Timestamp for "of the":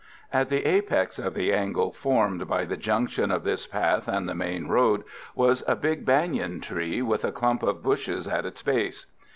1.19-1.53